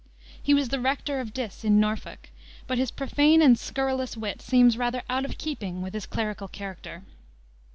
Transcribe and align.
He 0.41 0.55
was 0.55 0.69
the 0.69 0.79
rector 0.79 1.19
of 1.19 1.31
Diss, 1.31 1.63
in 1.63 1.79
Norfolk, 1.79 2.29
but 2.65 2.79
his 2.79 2.89
profane 2.89 3.39
and 3.39 3.55
scurrilous 3.55 4.17
wit 4.17 4.41
seems 4.41 4.75
rather 4.75 5.03
out 5.11 5.25
of 5.25 5.37
keeping 5.37 5.83
with 5.83 5.93
his 5.93 6.07
clerical 6.07 6.47
character. 6.47 7.03